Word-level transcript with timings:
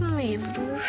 Livros. 0.00 0.84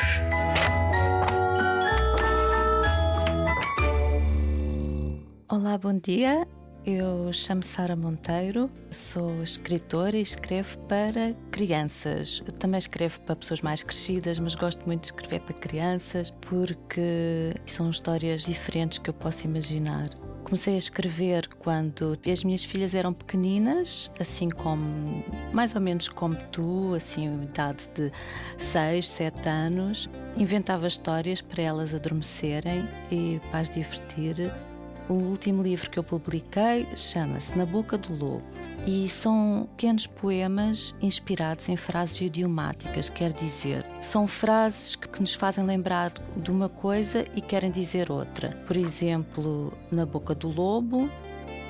Olá, 5.49 5.77
bom 5.77 5.97
dia. 5.97 6.47
Eu 6.85 7.33
chamo 7.33 7.63
Sara 7.63 7.95
Monteiro, 7.95 8.69
sou 8.91 9.43
escritora 9.43 10.15
e 10.15 10.21
escrevo 10.21 10.77
para 10.87 11.33
crianças. 11.51 12.41
Eu 12.45 12.53
também 12.53 12.77
escrevo 12.77 13.19
para 13.21 13.35
pessoas 13.35 13.61
mais 13.61 13.83
crescidas, 13.83 14.37
mas 14.39 14.55
gosto 14.55 14.85
muito 14.85 15.01
de 15.01 15.07
escrever 15.07 15.41
para 15.41 15.55
crianças 15.55 16.31
porque 16.41 17.53
são 17.65 17.89
histórias 17.89 18.43
diferentes 18.43 18.99
que 18.99 19.09
eu 19.09 19.13
posso 19.13 19.45
imaginar. 19.45 20.07
Comecei 20.49 20.73
a 20.73 20.77
escrever 20.79 21.47
quando 21.59 22.17
as 22.27 22.43
minhas 22.43 22.63
filhas 22.63 22.95
eram 22.95 23.13
pequeninas, 23.13 24.11
assim 24.19 24.49
como, 24.49 25.23
mais 25.53 25.75
ou 25.75 25.79
menos 25.79 26.09
como 26.09 26.35
tu, 26.51 26.95
assim, 26.95 27.43
idade 27.43 27.87
de 27.93 28.11
6, 28.57 29.07
7 29.07 29.47
anos. 29.47 30.09
Inventava 30.35 30.87
histórias 30.87 31.39
para 31.39 31.61
elas 31.61 31.93
adormecerem 31.93 32.83
e 33.11 33.39
para 33.51 33.59
as 33.59 33.69
divertir. 33.69 34.51
O 35.09 35.13
último 35.13 35.63
livro 35.63 35.89
que 35.89 35.97
eu 35.97 36.03
publiquei 36.03 36.87
chama-se 36.95 37.57
Na 37.57 37.65
Boca 37.65 37.97
do 37.97 38.13
Lobo 38.13 38.43
e 38.85 39.09
são 39.09 39.67
pequenos 39.71 40.05
poemas 40.05 40.93
inspirados 41.01 41.67
em 41.67 41.75
frases 41.75 42.21
idiomáticas, 42.21 43.09
quer 43.09 43.33
dizer, 43.33 43.83
são 43.99 44.27
frases 44.27 44.95
que 44.95 45.19
nos 45.19 45.33
fazem 45.33 45.65
lembrar 45.65 46.13
de 46.37 46.51
uma 46.51 46.69
coisa 46.69 47.25
e 47.35 47.41
querem 47.41 47.71
dizer 47.71 48.11
outra. 48.11 48.49
Por 48.67 48.77
exemplo, 48.77 49.73
Na 49.91 50.05
Boca 50.05 50.35
do 50.35 50.47
Lobo, 50.47 51.09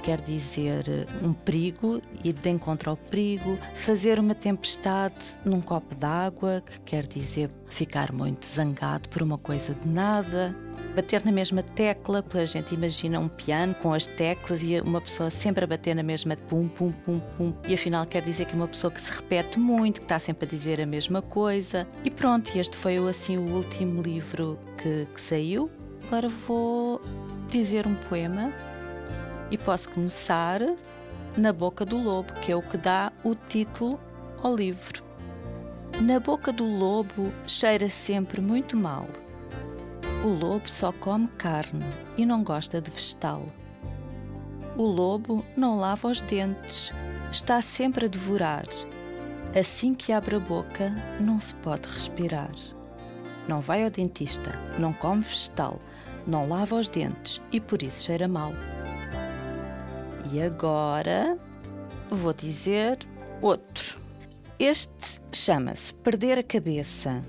quer 0.04 0.20
dizer 0.20 1.08
um 1.24 1.32
perigo, 1.32 2.02
ir 2.22 2.34
de 2.34 2.50
encontro 2.50 2.90
ao 2.90 2.98
perigo, 2.98 3.58
fazer 3.74 4.20
uma 4.20 4.36
tempestade 4.36 5.40
num 5.46 5.62
copo 5.62 5.96
d'água, 5.96 6.62
que 6.66 6.82
quer 6.82 7.08
dizer 7.08 7.50
ficar 7.70 8.12
muito 8.12 8.46
zangado 8.46 9.08
por 9.08 9.22
uma 9.22 9.38
coisa 9.38 9.74
de 9.74 9.88
nada 9.88 10.54
bater 10.96 11.24
na 11.26 11.32
mesma 11.32 11.62
tecla, 11.62 12.24
a 12.34 12.46
gente 12.46 12.74
imagina 12.74 13.20
um 13.20 13.28
piano 13.28 13.74
com 13.76 13.94
as 13.94 14.06
teclas 14.06 14.62
e 14.64 14.80
uma 14.82 15.00
pessoa 15.00 15.30
sempre 15.30 15.64
a 15.64 15.68
bater 15.68 15.96
na 15.96 16.04
mesma 16.04 16.36
pum, 16.36 16.68
pum, 16.68 16.92
pum, 16.92 17.20
pum. 17.38 17.54
E 17.68 17.74
afinal 17.74 18.06
quer 18.06 18.22
dizer 18.22 18.46
que 18.46 18.54
é 18.54 18.56
uma 18.56 18.68
pessoa 18.68 18.92
que 18.92 19.00
se 19.00 19.12
repete 19.12 19.60
muito, 19.60 20.00
que 20.00 20.06
está 20.06 20.20
sempre 20.20 20.46
a 20.46 20.50
dizer 20.50 20.82
a 20.82 20.86
mesma 20.86 21.22
coisa. 21.22 21.88
E 22.04 22.10
pronto, 22.10 22.50
este 22.58 22.76
foi 22.76 22.98
assim 22.98 23.38
o 23.38 23.56
último 23.56 24.02
livro 24.02 24.60
que, 24.78 25.08
que 25.14 25.22
saiu. 25.22 25.70
Agora 26.08 26.28
vou 26.28 27.02
dizer 27.50 27.86
um 27.86 27.96
poema 27.96 28.52
e 29.52 29.58
posso 29.58 29.90
começar 29.90 30.62
na 31.38 31.54
boca 31.54 31.86
do 31.86 31.98
lobo, 31.98 32.34
que 32.42 32.52
é 32.52 32.56
o 32.56 32.62
que 32.62 32.78
dá 32.78 33.12
o 33.24 33.36
título 33.36 34.00
ao 34.42 34.56
livro. 34.56 35.04
Na 36.02 36.20
boca 36.20 36.52
do 36.52 36.66
lobo 36.66 37.32
cheira 37.46 37.90
sempre 37.90 38.42
muito 38.42 38.76
mal. 38.78 39.08
O 40.22 40.28
lobo 40.28 40.68
só 40.68 40.92
come 40.92 41.30
carne 41.38 41.86
e 42.18 42.26
não 42.26 42.44
gosta 42.44 42.82
de 42.82 42.92
vegetal. 42.92 43.46
O 44.76 44.84
lobo 44.84 45.46
não 45.56 45.78
lava 45.78 46.10
os 46.10 46.20
dentes, 46.20 46.92
está 47.32 47.62
sempre 47.62 48.06
a 48.06 48.10
devorar. 48.10 48.66
Assim 49.58 49.94
que 49.94 50.12
abre 50.12 50.36
a 50.36 50.40
boca, 50.40 50.94
não 51.22 51.40
se 51.40 51.56
pode 51.56 51.88
respirar. 51.88 52.52
Não 53.48 53.62
vai 53.62 53.86
ao 53.86 53.90
dentista, 53.90 54.52
não 54.78 54.92
come 54.92 55.22
vegetal, 55.22 55.80
não 56.28 56.50
lava 56.50 56.76
os 56.76 56.90
dentes 56.90 57.42
e 57.50 57.62
por 57.62 57.82
isso 57.82 58.04
cheira 58.04 58.28
mal. 58.28 58.52
E 60.34 60.42
agora 60.42 61.40
vou 62.10 62.34
dizer 62.34 63.00
outro. 63.42 63.98
Este 64.60 65.22
chama-se 65.32 65.94
Perder 65.94 66.40
a 66.40 66.44
Cabeça. 66.44 67.24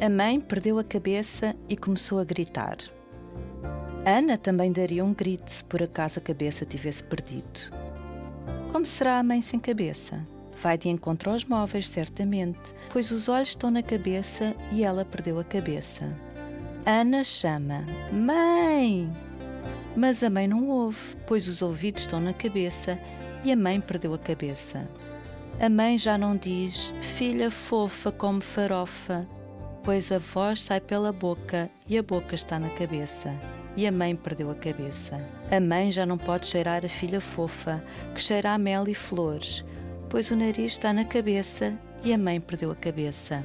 A 0.00 0.08
mãe 0.08 0.38
perdeu 0.38 0.78
a 0.78 0.84
cabeça 0.84 1.56
e 1.68 1.76
começou 1.76 2.20
a 2.20 2.24
gritar. 2.24 2.76
Ana 4.06 4.38
também 4.38 4.70
daria 4.70 5.04
um 5.04 5.12
grito 5.12 5.50
se 5.50 5.64
por 5.64 5.82
acaso 5.82 6.20
a 6.20 6.22
cabeça 6.22 6.64
tivesse 6.64 7.02
perdido. 7.02 7.58
Como 8.70 8.86
será 8.86 9.18
a 9.18 9.24
mãe 9.24 9.42
sem 9.42 9.58
cabeça? 9.58 10.24
Vai 10.62 10.78
de 10.78 10.88
encontro 10.88 11.32
aos 11.32 11.44
móveis, 11.44 11.88
certamente, 11.88 12.72
pois 12.90 13.10
os 13.10 13.28
olhos 13.28 13.48
estão 13.48 13.72
na 13.72 13.82
cabeça 13.82 14.54
e 14.70 14.84
ela 14.84 15.04
perdeu 15.04 15.40
a 15.40 15.44
cabeça. 15.44 16.16
Ana 16.86 17.24
chama: 17.24 17.84
Mãe! 18.12 19.12
Mas 19.96 20.22
a 20.22 20.30
mãe 20.30 20.46
não 20.46 20.68
ouve, 20.68 21.16
pois 21.26 21.48
os 21.48 21.60
ouvidos 21.60 22.02
estão 22.02 22.20
na 22.20 22.32
cabeça 22.32 22.96
e 23.42 23.50
a 23.50 23.56
mãe 23.56 23.80
perdeu 23.80 24.14
a 24.14 24.18
cabeça. 24.18 24.88
A 25.60 25.68
mãe 25.68 25.98
já 25.98 26.16
não 26.16 26.36
diz: 26.36 26.94
Filha 27.00 27.50
fofa 27.50 28.12
como 28.12 28.40
farofa, 28.40 29.26
pois 29.88 30.12
a 30.12 30.18
voz 30.18 30.60
sai 30.60 30.82
pela 30.82 31.10
boca 31.10 31.70
e 31.88 31.96
a 31.96 32.02
boca 32.02 32.34
está 32.34 32.58
na 32.58 32.68
cabeça. 32.68 33.34
E 33.74 33.86
a 33.86 33.90
mãe 33.90 34.14
perdeu 34.14 34.50
a 34.50 34.54
cabeça. 34.54 35.18
A 35.50 35.58
mãe 35.58 35.90
já 35.90 36.04
não 36.04 36.18
pode 36.18 36.46
cheirar 36.46 36.84
a 36.84 36.88
filha 36.90 37.22
fofa, 37.22 37.82
que 38.14 38.20
cheira 38.20 38.52
a 38.52 38.58
mel 38.58 38.86
e 38.86 38.92
flores, 38.92 39.64
pois 40.10 40.30
o 40.30 40.36
nariz 40.36 40.72
está 40.72 40.92
na 40.92 41.06
cabeça 41.06 41.72
e 42.04 42.12
a 42.12 42.18
mãe 42.18 42.38
perdeu 42.38 42.70
a 42.70 42.74
cabeça. 42.74 43.42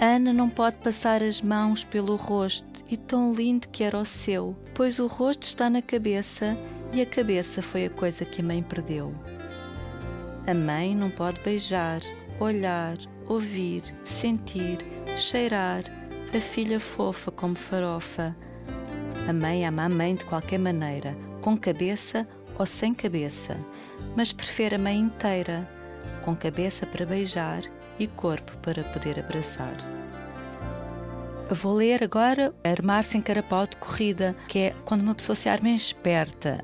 Ana 0.00 0.32
não 0.32 0.50
pode 0.50 0.74
passar 0.78 1.22
as 1.22 1.40
mãos 1.40 1.84
pelo 1.84 2.16
rosto, 2.16 2.66
e 2.90 2.96
tão 2.96 3.32
lindo 3.32 3.68
que 3.68 3.84
era 3.84 3.96
o 3.96 4.04
seu, 4.04 4.56
pois 4.74 4.98
o 4.98 5.06
rosto 5.06 5.44
está 5.44 5.70
na 5.70 5.82
cabeça 5.82 6.58
e 6.92 7.00
a 7.00 7.06
cabeça 7.06 7.62
foi 7.62 7.84
a 7.84 7.90
coisa 7.90 8.24
que 8.24 8.40
a 8.40 8.44
mãe 8.44 8.60
perdeu. 8.60 9.14
A 10.48 10.52
mãe 10.52 10.96
não 10.96 11.10
pode 11.10 11.38
beijar, 11.42 12.00
olhar, 12.40 12.96
ouvir, 13.28 13.82
sentir, 14.04 14.78
cheirar, 15.16 15.84
a 16.36 16.40
filha 16.40 16.78
fofa 16.78 17.30
como 17.30 17.54
farofa. 17.54 18.36
A 19.26 19.32
mãe 19.32 19.66
ama 19.66 19.84
a 19.84 19.88
mãe 19.88 20.14
de 20.14 20.24
qualquer 20.24 20.58
maneira, 20.58 21.16
com 21.40 21.56
cabeça 21.56 22.28
ou 22.58 22.66
sem 22.66 22.92
cabeça, 22.92 23.56
mas 24.14 24.32
prefere 24.32 24.74
a 24.74 24.78
mãe 24.78 24.98
inteira, 24.98 25.68
com 26.22 26.36
cabeça 26.36 26.84
para 26.86 27.06
beijar 27.06 27.62
e 27.98 28.06
corpo 28.06 28.56
para 28.58 28.84
poder 28.84 29.18
abraçar. 29.18 29.76
Vou 31.50 31.74
ler 31.74 32.02
agora 32.02 32.52
Armar-se 32.64 33.16
em 33.16 33.22
carapau 33.22 33.66
de 33.66 33.76
corrida, 33.76 34.36
que 34.48 34.58
é 34.58 34.74
quando 34.84 35.02
uma 35.02 35.14
pessoa 35.14 35.36
se 35.36 35.48
arma 35.48 35.70
esperta. 35.70 36.62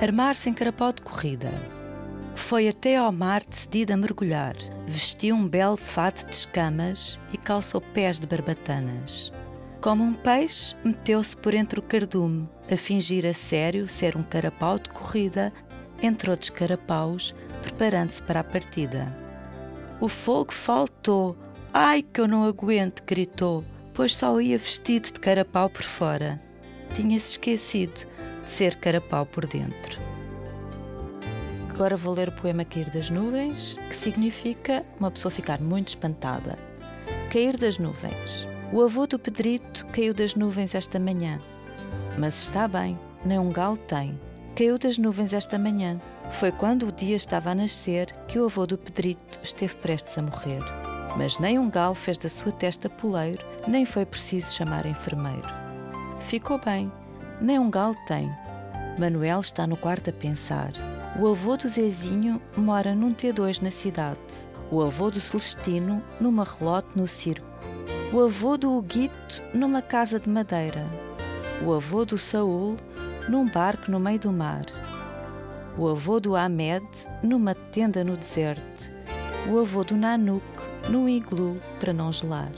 Armar-se 0.00 0.48
em 0.48 0.54
carapau 0.54 0.92
de 0.92 1.02
corrida. 1.02 1.75
Foi 2.46 2.68
até 2.68 2.94
ao 2.94 3.10
mar 3.10 3.44
decidida 3.44 3.94
a 3.94 3.96
mergulhar. 3.96 4.54
Vestiu 4.86 5.34
um 5.34 5.48
belo 5.48 5.76
fato 5.76 6.24
de 6.26 6.32
escamas 6.32 7.18
e 7.32 7.36
calçou 7.36 7.80
pés 7.80 8.20
de 8.20 8.26
barbatanas. 8.28 9.32
Como 9.80 10.04
um 10.04 10.14
peixe, 10.14 10.72
meteu-se 10.84 11.36
por 11.36 11.54
entre 11.54 11.80
o 11.80 11.82
cardume, 11.82 12.48
a 12.70 12.76
fingir 12.76 13.26
a 13.26 13.34
sério 13.34 13.88
ser 13.88 14.16
um 14.16 14.22
carapau 14.22 14.78
de 14.78 14.88
corrida, 14.90 15.52
entre 16.00 16.30
outros 16.30 16.50
carapaus, 16.50 17.34
preparando-se 17.62 18.22
para 18.22 18.38
a 18.38 18.44
partida. 18.44 19.12
O 20.00 20.06
fogo 20.06 20.52
faltou. 20.52 21.36
Ai, 21.74 22.00
que 22.00 22.20
eu 22.20 22.28
não 22.28 22.44
aguento! 22.44 23.02
gritou, 23.04 23.64
pois 23.92 24.14
só 24.14 24.40
ia 24.40 24.56
vestido 24.56 25.06
de 25.12 25.18
carapau 25.18 25.68
por 25.68 25.82
fora. 25.82 26.40
Tinha-se 26.94 27.32
esquecido 27.32 28.06
de 28.44 28.48
ser 28.48 28.76
carapau 28.76 29.26
por 29.26 29.48
dentro. 29.48 30.15
Agora 31.76 31.94
vou 31.94 32.14
ler 32.14 32.30
o 32.30 32.32
poema 32.32 32.64
Cair 32.64 32.88
das 32.88 33.10
Nuvens, 33.10 33.76
que 33.90 33.94
significa 33.94 34.82
uma 34.98 35.10
pessoa 35.10 35.30
ficar 35.30 35.60
muito 35.60 35.88
espantada. 35.88 36.58
Cair 37.30 37.54
das 37.58 37.76
nuvens. 37.76 38.48
O 38.72 38.82
avô 38.82 39.06
do 39.06 39.18
Pedrito 39.18 39.84
caiu 39.88 40.14
das 40.14 40.34
nuvens 40.34 40.74
esta 40.74 40.98
manhã. 40.98 41.38
Mas 42.16 42.40
está 42.40 42.66
bem, 42.66 42.98
nem 43.26 43.38
um 43.38 43.52
galo 43.52 43.76
tem. 43.76 44.18
Caiu 44.56 44.78
das 44.78 44.96
nuvens 44.96 45.34
esta 45.34 45.58
manhã. 45.58 46.00
Foi 46.30 46.50
quando 46.50 46.88
o 46.88 46.92
dia 46.92 47.14
estava 47.14 47.50
a 47.50 47.54
nascer 47.54 48.10
que 48.26 48.38
o 48.38 48.46
avô 48.46 48.66
do 48.66 48.78
Pedrito 48.78 49.38
esteve 49.42 49.76
prestes 49.76 50.16
a 50.16 50.22
morrer. 50.22 50.62
Mas 51.18 51.38
nem 51.38 51.58
um 51.58 51.68
galo 51.68 51.94
fez 51.94 52.16
da 52.16 52.30
sua 52.30 52.52
testa 52.52 52.88
poleiro, 52.88 53.44
nem 53.68 53.84
foi 53.84 54.06
preciso 54.06 54.54
chamar 54.54 54.86
enfermeiro. 54.86 55.46
Ficou 56.20 56.58
bem, 56.58 56.90
nem 57.38 57.58
um 57.58 57.70
galo 57.70 57.96
tem. 58.08 58.34
Manuel 58.98 59.40
está 59.40 59.66
no 59.66 59.76
quarto 59.76 60.08
a 60.08 60.12
pensar. 60.14 60.72
O 61.18 61.28
avô 61.28 61.56
do 61.56 61.66
Zezinho 61.66 62.42
mora 62.54 62.94
num 62.94 63.14
T2 63.14 63.62
na 63.62 63.70
cidade. 63.70 64.18
O 64.70 64.82
avô 64.82 65.10
do 65.10 65.18
Celestino 65.18 66.02
numa 66.20 66.44
relote 66.44 66.88
no 66.94 67.06
circo. 67.06 67.46
O 68.12 68.20
avô 68.20 68.58
do 68.58 68.76
Huguito 68.76 69.42
numa 69.54 69.80
casa 69.80 70.20
de 70.20 70.28
madeira. 70.28 70.84
O 71.64 71.72
avô 71.72 72.04
do 72.04 72.18
Saul 72.18 72.76
num 73.30 73.48
barco 73.48 73.90
no 73.90 73.98
meio 73.98 74.18
do 74.18 74.30
mar. 74.30 74.66
O 75.78 75.88
avô 75.88 76.20
do 76.20 76.36
Ahmed 76.36 76.86
numa 77.22 77.54
tenda 77.54 78.04
no 78.04 78.14
deserto. 78.14 78.92
O 79.50 79.58
avô 79.58 79.84
do 79.84 79.96
Nanuk 79.96 80.44
num 80.90 81.08
iglu 81.08 81.58
para 81.80 81.94
não 81.94 82.12
gelar. 82.12 82.52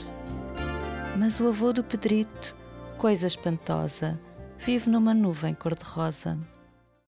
Mas 1.15 1.39
o 1.39 1.47
avô 1.47 1.71
do 1.71 1.81
Pedrito, 1.81 2.57
coisa 2.97 3.25
espantosa, 3.25 4.19
vive 4.57 4.89
numa 4.89 5.13
nuvem 5.13 5.53
cor-de-rosa. 5.53 6.37